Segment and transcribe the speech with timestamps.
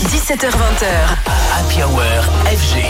[0.00, 0.84] 17h20h.
[1.52, 2.80] Happy Hour FG.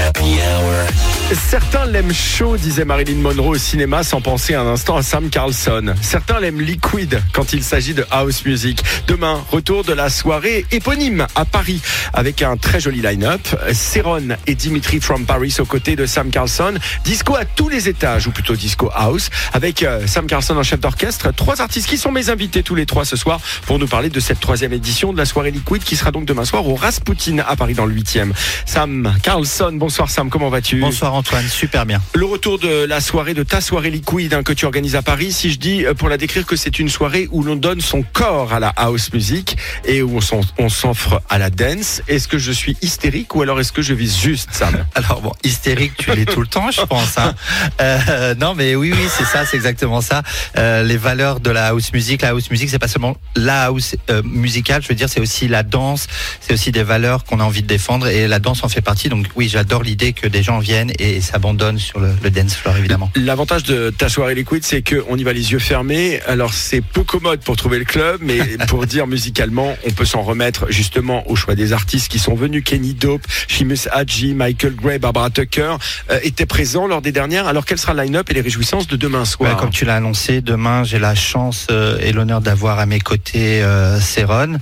[0.00, 0.97] Happy Hour.
[1.34, 5.94] Certains l'aiment chaud, disait Marilyn Monroe au cinéma, sans penser un instant à Sam Carlson.
[6.00, 8.82] Certains l'aiment liquide quand il s'agit de house music.
[9.06, 11.82] Demain, retour de la soirée éponyme à Paris
[12.14, 13.42] avec un très joli line-up.
[13.74, 16.72] Céron et Dimitri from Paris aux côtés de Sam Carlson.
[17.04, 20.80] Disco à tous les étages, ou plutôt disco house, avec euh, Sam Carlson en chef
[20.80, 21.30] d'orchestre.
[21.34, 24.20] Trois artistes qui sont mes invités tous les trois ce soir pour nous parler de
[24.20, 27.54] cette troisième édition de la soirée liquide qui sera donc demain soir au Rasputin à
[27.54, 28.32] Paris dans le 8e.
[28.64, 30.80] Sam Carlson, bonsoir Sam, comment vas-tu?
[31.18, 32.00] Antoine, super bien.
[32.14, 35.32] Le retour de la soirée, de ta soirée liquide hein, que tu organises à Paris,
[35.32, 38.02] si je dis euh, pour la décrire que c'est une soirée où l'on donne son
[38.02, 40.20] corps à la house music et où
[40.58, 43.94] on s'offre à la dance, est-ce que je suis hystérique ou alors est-ce que je
[43.94, 44.84] vise juste Sam?
[44.94, 47.18] Alors bon, hystérique, tu l'es tout le temps, je pense.
[47.18, 47.34] hein.
[47.80, 50.22] Euh, non, mais oui, oui, c'est ça, c'est exactement ça.
[50.56, 53.96] Euh, les valeurs de la house music, la house music, c'est pas seulement la house
[54.10, 56.06] euh, musicale, je veux dire, c'est aussi la danse,
[56.40, 59.08] c'est aussi des valeurs qu'on a envie de défendre et la danse en fait partie.
[59.08, 62.76] Donc oui, j'adore l'idée que des gens viennent et s'abandonnent sur le, le dance floor,
[62.76, 63.10] évidemment.
[63.14, 66.20] L'avantage de ta soirée liquide, c'est qu'on y va les yeux fermés.
[66.26, 70.22] Alors c'est peu commode pour trouver le club, mais pour dire musicalement, on peut s'en
[70.22, 72.62] remettre justement au choix des artistes qui sont venus.
[72.64, 75.76] Kenny Dope, Seamus Hadji, Michael Gray, Barbara Tucker
[76.10, 77.46] euh, étaient présents lors des dernières.
[77.46, 79.96] Alors quel sera le line-up et les réjouissances de demain soir Ouais, comme tu l'as
[79.96, 84.58] annoncé, demain j'ai la chance euh, et l'honneur d'avoir à mes côtés euh, Céron,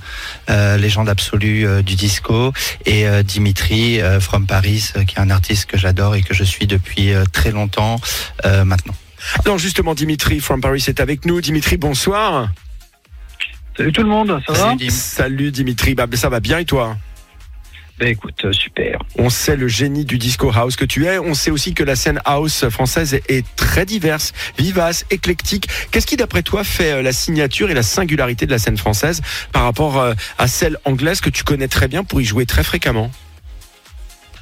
[0.49, 2.53] euh, légende absolue du disco,
[2.85, 7.13] et Dimitri from Paris, qui est un artiste que j'adore et que je suis depuis
[7.13, 7.99] euh, très longtemps
[8.45, 8.95] euh, maintenant.
[9.45, 11.41] Alors justement, Dimitri from Paris est avec nous.
[11.41, 12.49] Dimitri, bonsoir.
[13.75, 14.89] Salut tout le monde, ça va Salut, Dim.
[14.89, 16.97] Salut Dimitri, bah, ça va bien et toi?
[17.99, 18.99] Ben écoute, euh, super.
[19.17, 21.17] On sait le génie du disco house que tu es.
[21.17, 25.67] On sait aussi que la scène house française est- très diverse, vivace, éclectique.
[25.91, 29.63] Qu'est-ce qui, d'après toi, fait la signature et la singularité de la scène française par
[29.63, 33.11] rapport à celle anglaise que tu connais très bien pour y jouer très fréquemment?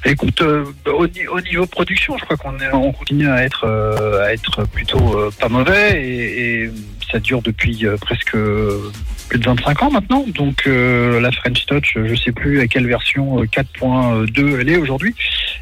[0.08, 4.32] Écoute, euh, au, au niveau production, je crois qu'on on continue à être, euh, à
[4.32, 6.70] être plutôt euh, pas mauvais et, et
[7.10, 8.92] ça dure depuis euh, presque euh,
[9.28, 10.24] plus de 25 ans maintenant.
[10.28, 14.76] Donc euh, la French Touch, je sais plus à quelle version euh, 4.2 elle est
[14.76, 15.12] aujourd'hui.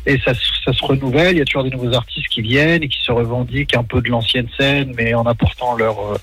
[0.05, 2.89] Et ça, ça se renouvelle, il y a toujours des nouveaux artistes qui viennent et
[2.89, 6.21] qui se revendiquent un peu de l'ancienne scène, mais en apportant leur,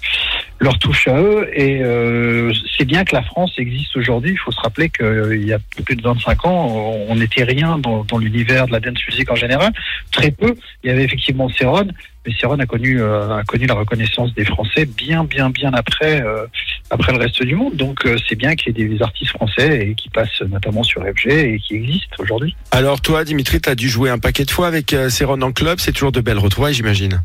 [0.62, 1.50] leur touche à eux.
[1.54, 4.32] Et euh, c'est bien que la France existe aujourd'hui.
[4.32, 6.68] Il faut se rappeler qu'il y a plus de 25 ans,
[7.10, 9.74] on n'était rien dans, l'univers de la dance music en général.
[10.12, 10.56] Très peu.
[10.84, 11.88] Il y avait effectivement Céron,
[12.26, 16.22] mais Céron a connu, euh, a connu la reconnaissance des Français bien, bien, bien après,
[16.22, 16.46] euh,
[16.92, 17.76] après le reste du monde.
[17.76, 21.02] Donc euh, c'est bien qu'il y ait des artistes français et qui passent notamment sur
[21.02, 22.56] FG et qui existent aujourd'hui.
[22.72, 25.52] Alors toi, Dimitri, tu as dû jouer un paquet de fois avec euh, Céron en
[25.52, 25.80] club.
[25.80, 27.22] C'est toujours de belles retrouvailles, j'imagine.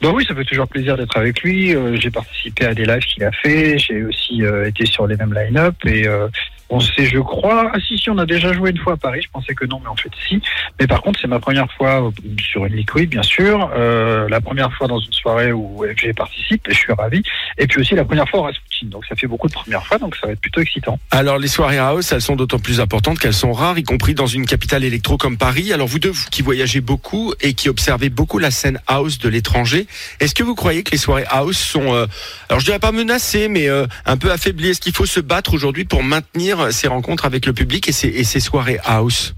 [0.00, 1.74] Bah oui, ça fait toujours plaisir d'être avec lui.
[1.74, 3.78] Euh, j'ai participé à des lives qu'il a fait.
[3.78, 6.28] J'ai aussi euh, été sur les mêmes line-up et euh,
[6.70, 7.70] on sait, je crois.
[7.72, 9.20] Ah si, si, on a déjà joué une fois à Paris.
[9.22, 10.40] Je pensais que non, mais en fait si.
[10.80, 13.70] Mais par contre, c'est ma première fois sur une liquid, bien sûr.
[13.76, 17.22] Euh, la première fois dans une soirée où FG participe et je suis ravi.
[17.58, 18.86] Et puis aussi la première fois au Rasputin.
[18.86, 20.98] Donc ça fait beaucoup de premières fois, donc ça va être plutôt excitant.
[21.10, 24.26] Alors les soirées house, elles sont d'autant plus importantes qu'elles sont rares, y compris dans
[24.26, 25.72] une capitale électro comme Paris.
[25.72, 29.28] Alors vous deux, vous qui voyagez beaucoup et qui observez beaucoup la scène house de
[29.28, 29.86] l'étranger,
[30.20, 32.06] est-ce que vous croyez que les soirées house sont, euh,
[32.48, 34.70] alors je dirais pas menacées, mais euh, un peu affaiblies?
[34.70, 38.08] Est-ce qu'il faut se battre aujourd'hui pour maintenir ces rencontres avec le public et ces,
[38.08, 39.34] et ces soirées house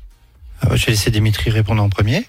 [0.65, 2.25] Euh, je vais laisser Dimitri répondre en premier.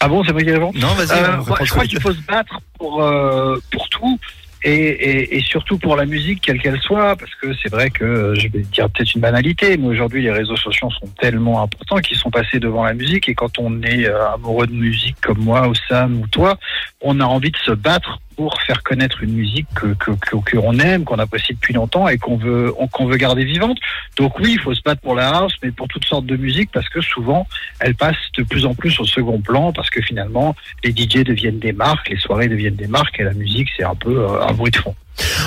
[0.00, 1.18] Ah bon, c'est moi qui réponds Non, vas-y.
[1.18, 4.18] Euh, je crois qu'il faut se battre pour euh, pour tout
[4.64, 8.34] et, et, et surtout pour la musique quelle qu'elle soit parce que c'est vrai que
[8.34, 12.16] je vais dire peut-être une banalité mais aujourd'hui les réseaux sociaux sont tellement importants qu'ils
[12.16, 15.68] sont passés devant la musique et quand on est euh, amoureux de musique comme moi
[15.68, 16.58] ou Sam ou toi
[17.00, 20.80] on a envie de se battre pour faire connaître une musique que que que, que
[20.80, 23.78] aime qu'on apprécie depuis longtemps et qu'on veut on- qu'on veut garder vivante
[24.16, 26.70] donc oui il faut se battre pour la house mais pour toutes sortes de musique
[26.72, 27.48] parce que souvent
[27.80, 30.54] elle passe de plus en plus au second plan parce que finalement
[30.84, 33.96] les DJ deviennent des marques, les soirées deviennent des marques et la musique c'est un
[33.96, 34.94] peu euh, un bruit de fond.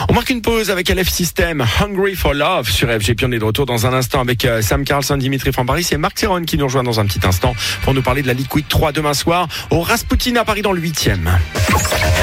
[0.10, 3.16] On marque une pause avec LF System, Hungry for Love sur FG.
[3.16, 5.98] Puis on est de retour dans un instant avec euh, Sam Carlson, Dimitri Fambaris et
[5.98, 8.68] Marc Serron qui nous rejoint dans un petit instant pour nous parler de la Liquid
[8.68, 11.20] 3 demain soir au Rasputin à Paris dans le 8e.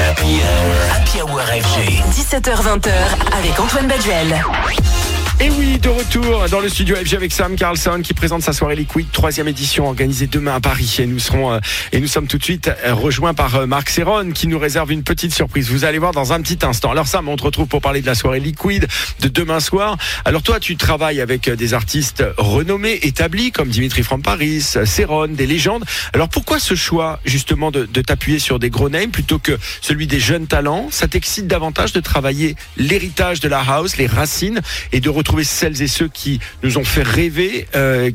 [0.09, 0.95] Happy Hour.
[0.95, 2.01] Happy Hour FG.
[2.13, 2.91] 17h20h
[3.37, 4.43] avec Antoine Baduel.
[5.41, 8.75] Et oui, de retour dans le studio FG avec Sam Carlson qui présente sa soirée
[8.75, 10.97] Liquid, troisième édition organisée demain à Paris.
[10.99, 11.59] Et nous serons euh,
[11.93, 14.91] et nous sommes tout de suite euh, rejoints par euh, Marc Serron qui nous réserve
[14.91, 15.69] une petite surprise.
[15.69, 16.91] Vous allez voir dans un petit instant.
[16.91, 18.85] Alors Sam, on te retrouve pour parler de la soirée Liquid
[19.21, 19.97] de demain soir.
[20.25, 25.47] Alors toi, tu travailles avec des artistes renommés, établis comme Dimitri from Paris, Serron, des
[25.47, 25.85] légendes.
[26.11, 30.05] Alors pourquoi ce choix justement de, de t'appuyer sur des gros names plutôt que celui
[30.05, 30.89] des jeunes talents?
[30.91, 34.59] Ça t'excite davantage de travailler l'héritage de la house, les racines
[34.91, 38.11] et de retrouver celles et ceux qui nous ont fait rêver euh,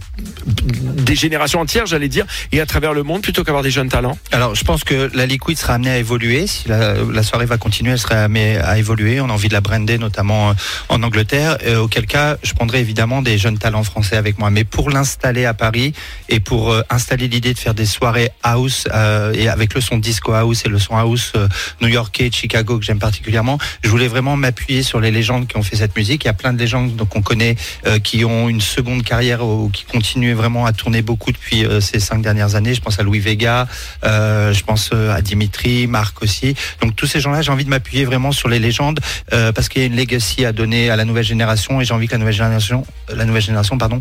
[0.65, 4.19] des générations entières, j'allais dire, et à travers le monde, plutôt qu'avoir des jeunes talents
[4.33, 6.47] Alors, je pense que la Liquid sera amenée à évoluer.
[6.47, 9.21] Si la, soirée va continuer, elle sera amenée à évoluer.
[9.21, 10.55] On a envie de la brander, notamment euh,
[10.89, 11.59] en Angleterre.
[11.65, 14.51] Euh, auquel cas, je prendrai évidemment des jeunes talents français avec moi.
[14.51, 15.93] Mais pour l'installer à Paris
[16.29, 18.87] et pour installer l'idée de faire des soirées house
[19.35, 21.33] et avec le son disco house et le son house
[21.81, 25.77] new-yorkais, Chicago que j'aime particulièrement, je voulais vraiment m'appuyer sur les légendes qui ont fait
[25.77, 26.25] cette musique.
[26.25, 27.57] Il y a plein de légendes donc on connaît
[27.87, 31.83] euh, qui ont une seconde carrière ou qui continuent vraiment à tourner beaucoup depuis euh,
[31.83, 32.73] ces cinq dernières années.
[32.73, 33.69] Je pense à Louis Vega,
[34.05, 36.55] euh, je pense à Dimitri, Marc aussi.
[36.81, 39.85] Donc tous ces gens-là, j'ai envie de m'appuyer vraiment sur les légendes parce qu'il y
[39.85, 42.35] a une legacy à donner à la nouvelle génération et j'ai envie que la nouvelle
[42.35, 44.01] génération, la nouvelle génération, pardon,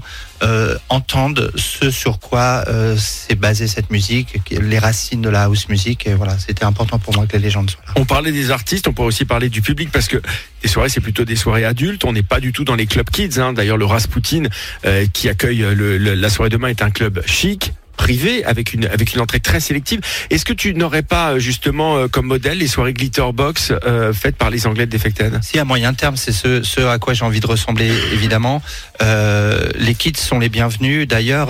[0.90, 6.08] entende ce sur quoi euh, c'est basé cette musique, les racines de la house music.
[6.16, 7.94] Voilà, c'était important pour moi que les légendes soient là.
[7.96, 10.22] On parlait des artistes, on pourrait aussi parler du public parce que
[10.64, 12.06] les soirées c'est plutôt des soirées adultes.
[12.06, 13.40] On n'est pas du tout dans les clubs kids.
[13.40, 13.54] Hein.
[13.54, 14.44] D'ailleurs, le Rasputin
[14.86, 18.86] euh, qui accueille le- le- la soirée demain est un club chic privé avec une
[18.88, 20.00] avec une entrée très sélective.
[20.32, 24.36] Est-ce que tu n'aurais pas euh, justement euh, comme modèle les soirées Glitterbox euh, faites
[24.36, 25.40] par les Anglais de Defected?
[25.44, 28.62] Si à moyen terme, c'est ce, à quoi j'ai envie de ressembler, évidemment.
[29.02, 31.08] Euh, les kids sont les bienvenus.
[31.08, 31.50] D'ailleurs,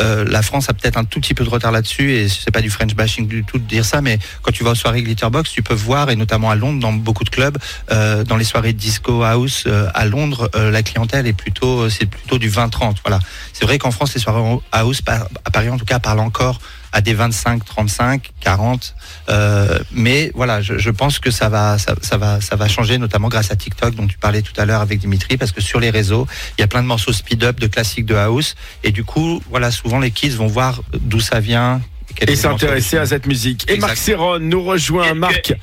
[0.00, 2.60] euh, la France a peut-être un tout petit peu de retard là-dessus, et c'est pas
[2.60, 5.50] du French bashing du tout de dire ça, mais quand tu vas aux soirées Glitterbox,
[5.50, 7.58] tu peux voir, et notamment à Londres, dans beaucoup de clubs,
[7.90, 12.38] euh, dans les soirées disco house euh, à Londres, la clientèle est plutôt, c'est plutôt
[12.38, 12.96] du 20-30.
[13.04, 13.18] Voilà.
[13.52, 16.60] C'est vrai qu'en France, les soirées house, à Paris en tout cas, parlent encore
[16.96, 18.94] à des 25, 35, 40.
[19.28, 22.96] Euh, mais voilà, je, je pense que ça va, ça, ça va, ça va changer,
[22.96, 25.78] notamment grâce à TikTok dont tu parlais tout à l'heure avec Dimitri, parce que sur
[25.78, 26.26] les réseaux,
[26.56, 29.70] il y a plein de morceaux speed-up, de classiques de house, et du coup, voilà,
[29.70, 31.82] souvent les kids vont voir d'où ça vient.
[32.26, 33.70] et s'intéresser à cette musique.
[33.70, 33.76] Et.
[33.76, 35.04] Marc Serron nous rejoint.
[35.04, 35.54] Est-ce que- Marc,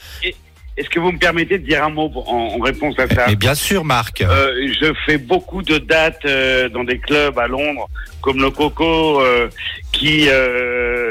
[0.78, 3.36] Est-ce que vous me permettez de dire un mot en, en réponse à ça Mais
[3.36, 4.22] bien sûr, Marc.
[4.22, 7.88] Euh, Je fais beaucoup de dates euh, dans des clubs à Londres,
[8.22, 9.50] comme le Coco, euh,
[9.92, 11.03] qui euh,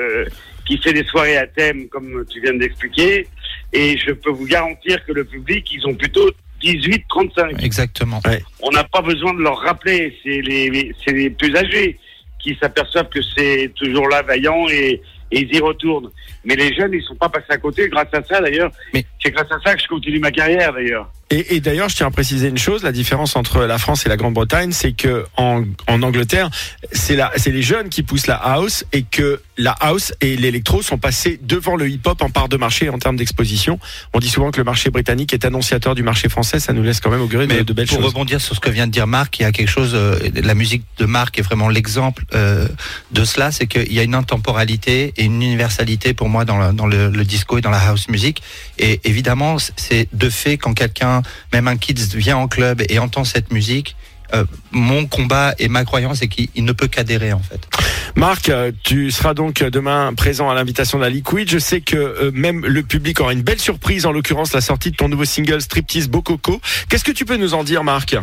[0.67, 3.26] qui fait des soirées à thème, comme tu viens d'expliquer.
[3.73, 6.31] Et je peux vous garantir que le public, ils ont plutôt
[6.62, 7.62] 18-35.
[7.64, 8.20] Exactement.
[8.62, 10.17] On n'a pas besoin de leur rappeler.
[10.23, 11.99] C'est les, les- c'est les plus âgés
[12.38, 15.00] qui s'aperçoivent que c'est toujours là, vaillant, et,
[15.31, 16.11] et ils y retournent.
[16.44, 17.88] Mais les jeunes, ils sont pas passés à côté.
[17.88, 21.11] Grâce à ça, d'ailleurs, Mais- c'est grâce à ça que je continue ma carrière, d'ailleurs.
[21.32, 24.08] Et, et d'ailleurs, je tiens à préciser une chose la différence entre la France et
[24.08, 26.50] la Grande-Bretagne, c'est que en, en Angleterre,
[26.93, 30.82] c'est la, c'est les jeunes qui poussent la house et que la house et l'électro
[30.82, 33.79] sont passés devant le hip-hop en part de marché en termes d'exposition.
[34.12, 36.61] On dit souvent que le marché britannique est annonciateur du marché français.
[36.61, 38.06] Ça nous laisse quand même augurer de, de belles pour choses.
[38.06, 40.55] rebondir sur ce que vient de dire Marc, il y a quelque chose, euh, la
[40.55, 42.69] musique de Marc est vraiment l'exemple euh,
[43.11, 46.73] de cela, c'est qu'il y a une intemporalité et une universalité pour moi dans, le,
[46.73, 48.43] dans le, le disco et dans la house music.
[48.78, 51.22] Et évidemment, c'est de fait quand quelqu'un,
[51.53, 53.97] même un kids, vient en club et entend cette musique,
[54.35, 57.69] euh, mon combat et ma croyance est qu'il il ne peut qu'adhérer en fait.
[58.17, 61.51] Marc, euh, tu seras donc demain présent à l'invitation de la Liquid.
[61.51, 64.91] Je sais que euh, même le public aura une belle surprise, en l'occurrence la sortie
[64.91, 66.61] de ton nouveau single Striptease Bococo.
[66.89, 68.15] Qu'est-ce que tu peux nous en dire, Marc?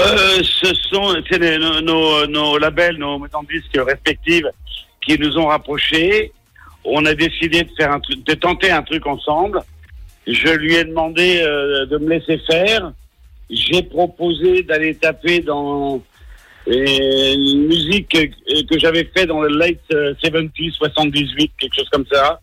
[0.00, 4.48] Euh, ce sont les- nos, nos, nos labels, nos maisons disques respectives
[5.06, 6.32] qui nous ont rapprochés.
[6.82, 9.60] On a décidé de faire un truc, de tenter un truc ensemble.
[10.26, 12.92] Je lui ai demandé euh, de me laisser faire.
[13.48, 16.02] J'ai proposé d'aller taper dans
[16.68, 21.88] euh, une musique que, que j'avais fait dans le late euh, 70, 78, quelque chose
[21.90, 22.40] comme ça,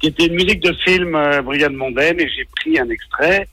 [0.00, 3.46] qui était une musique de film euh, Brigade Mondaine, et j'ai pris un extrait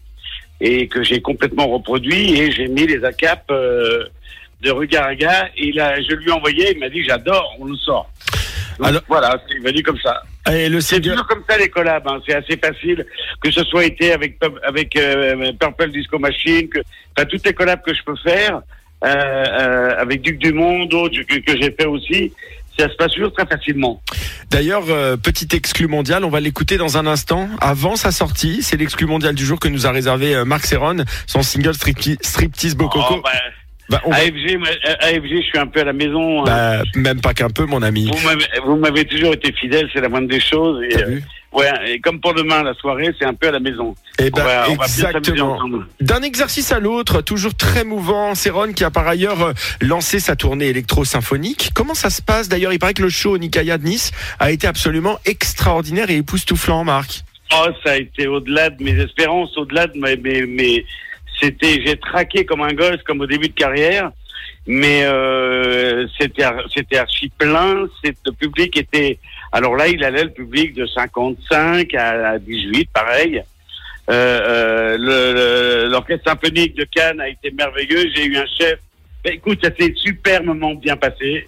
[0.62, 4.06] et que j'ai complètement reproduit et j'ai mis les ACAP euh,
[4.62, 8.10] de Rugaraga et là je lui ai envoyé, il m'a dit j'adore, on le sort.
[8.78, 10.22] Donc, Alors- voilà, c'est venu comme ça.
[10.52, 12.22] Et le C'est toujours comme ça les collabs, hein.
[12.28, 13.06] c'est assez facile
[13.42, 16.80] que ce soit été avec avec euh, Purple Disco Machine, que
[17.18, 18.62] enfin toutes les collabs que je peux faire
[19.04, 22.34] euh, euh, avec Duc Dumont, d'autres que, que j'ai fait aussi,
[22.78, 24.02] ça se passe toujours très facilement.
[24.50, 27.50] D'ailleurs, euh, petit exclu mondial, on va l'écouter dans un instant.
[27.62, 30.98] Avant sa sortie, c'est l'exclu mondial du jour que nous a réservé euh, Marc Serron,
[31.28, 33.16] son single Striptease, Striptease Bococo.
[33.18, 33.32] Oh, bah,
[33.90, 34.68] Bah, on va- AFG, moi,
[35.02, 36.42] AFG, je suis un peu à la maison.
[36.42, 36.46] hein.
[36.46, 38.12] bah, même pas qu'un peu, mon ami.
[38.66, 40.84] Vous m'avez- toujours été fidèle, c'est la moindre des choses.
[40.84, 41.20] Et, euh,
[41.54, 43.96] ouais, et comme pour demain, la soirée, c'est un peu à la maison.
[44.20, 45.58] Eh on ben, on va exactement.
[46.02, 48.36] D'un exercice à l'autre, toujours très mouvant.
[48.36, 51.72] Serron qui a par ailleurs euh, lancé sa tournée électro-symphonique.
[51.74, 54.52] Comment ça se passe D'ailleurs, il paraît que le show au Nikaya de Nice a
[54.52, 57.24] été absolument extraordinaire et époustouflant, Marc.
[57.52, 60.86] Oh, ça a été au-delà de mes espérances, au-delà de mes, mes, mes-
[61.42, 64.12] c'était, j'ai traqué comme un gosse, comme au début de carrière,
[64.68, 67.88] mais euh, c'était, c'était archi plein.
[68.04, 69.20] Le public était,
[69.52, 73.42] alors là, il allait le public de 55 à, à 18, pareil.
[74.10, 78.10] Euh, euh, L'orchestre symphonique de Cannes a été merveilleux.
[78.16, 78.80] J'ai eu un chef.
[79.24, 81.48] Ben, écoute, ça s'est superbement bien passé.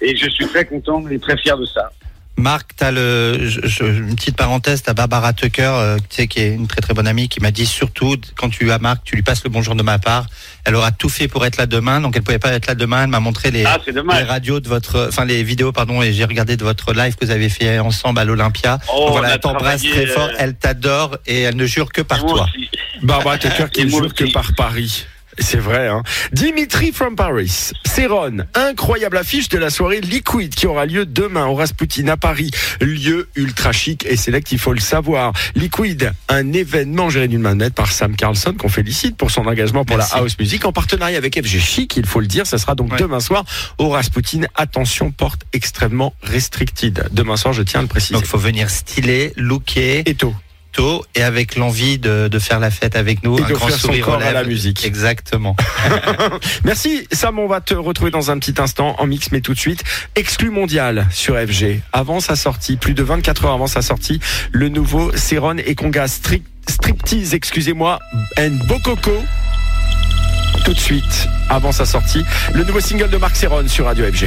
[0.00, 1.90] Et je suis très content et très fier de ça.
[2.38, 6.38] Marc, t'as le, je- je- une petite parenthèse, t'as Barbara Tucker, euh, tu sais, qui
[6.40, 9.16] est une très très bonne amie, qui m'a dit surtout quand tu as Marc, tu
[9.16, 10.26] lui passes le bonjour de ma part.
[10.64, 13.02] Elle aura tout fait pour être là demain, donc elle pouvait pas être là demain.
[13.04, 13.78] Elle m'a montré les, Ah,
[14.18, 17.24] les radios de votre, enfin les vidéos, pardon, et j'ai regardé de votre live que
[17.24, 18.78] vous avez fait ensemble à l'Olympia.
[18.92, 22.02] Oh, Donc voilà, elle t'embrasse très fort, euh, elle t'adore et elle ne jure que
[22.02, 22.44] par toi.
[22.44, 22.68] aussi.
[23.02, 25.06] Barbara Tucker qui ne jure que par Paris.
[25.38, 26.02] C'est vrai, hein.
[26.32, 31.54] Dimitri from Paris, Céron, incroyable affiche de la soirée Liquid qui aura lieu demain au
[31.54, 32.50] Rasputin à Paris.
[32.80, 35.32] Lieu ultra chic et select, il faut le savoir.
[35.54, 39.96] Liquid, un événement géré d'une maître par Sam Carlson qu'on félicite pour son engagement pour
[39.96, 40.14] Merci.
[40.14, 42.46] la house music en partenariat avec FG Chic, il faut le dire.
[42.46, 42.98] Ça sera donc Ouais.
[42.98, 43.44] demain soir
[43.78, 44.42] au Rasputin.
[44.54, 47.08] Attention, porte extrêmement restricted.
[47.12, 48.14] Demain soir, je tiens à le préciser.
[48.14, 50.34] Donc il faut venir stylé, looké, et tôt.
[50.78, 53.36] Tôt et avec l'envie de, de faire la fête avec nous.
[53.36, 54.84] Et un grand son sourire aux corps à la musique.
[54.84, 55.56] Exactement.
[56.64, 59.58] Merci Sam, on va te retrouver dans un petit instant en mix, mais tout de
[59.58, 59.82] suite,
[60.14, 61.80] exclu mondial sur FG.
[61.92, 64.20] Avant sa sortie, plus de 24 heures avant sa sortie,
[64.52, 67.98] le nouveau Céron et Conga Stri- Striptease, excusez-moi,
[68.38, 69.24] and Bokoko.
[70.64, 72.22] Tout de suite, avant sa sortie,
[72.54, 74.26] le nouveau single de Marc Céron sur Radio FG.